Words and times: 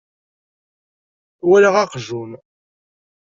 Walaɣ 1.49 1.75
aqjun. 1.83 2.31